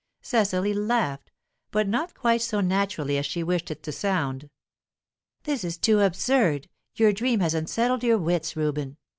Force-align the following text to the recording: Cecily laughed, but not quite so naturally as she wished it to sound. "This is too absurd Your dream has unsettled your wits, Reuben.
Cecily 0.23 0.73
laughed, 0.73 1.31
but 1.69 1.87
not 1.87 2.15
quite 2.15 2.41
so 2.41 2.59
naturally 2.59 3.19
as 3.19 3.25
she 3.27 3.43
wished 3.43 3.69
it 3.69 3.83
to 3.83 3.91
sound. 3.91 4.49
"This 5.43 5.63
is 5.63 5.77
too 5.77 5.99
absurd 5.99 6.67
Your 6.95 7.13
dream 7.13 7.39
has 7.41 7.53
unsettled 7.53 8.03
your 8.03 8.17
wits, 8.17 8.55
Reuben. 8.55 8.97